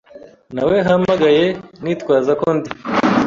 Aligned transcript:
Nawehamagaye 0.53 1.45
nitwaza 1.83 2.31
ko 2.41 2.47
ndi. 2.57 2.69